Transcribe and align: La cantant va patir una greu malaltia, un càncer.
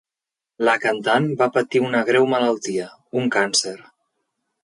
La 0.67 0.73
cantant 0.85 1.27
va 1.41 1.47
patir 1.57 1.83
una 1.89 2.01
greu 2.09 2.27
malaltia, 2.33 2.89
un 3.21 3.31
càncer. 3.37 3.77